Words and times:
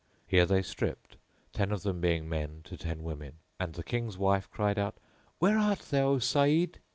Here 0.25 0.47
they 0.47 0.63
stripped, 0.63 1.15
ten 1.53 1.71
of 1.71 1.83
them 1.83 2.01
being 2.01 2.27
men 2.27 2.61
to 2.63 2.75
ten 2.75 3.03
women, 3.03 3.33
and 3.59 3.73
the 3.75 3.83
King's 3.83 4.17
wife 4.17 4.49
cried 4.49 4.79
out, 4.79 4.95
"Where 5.37 5.59
art 5.59 5.77
thou, 5.91 6.07
O 6.07 6.17
Saeed?" 6.17 6.79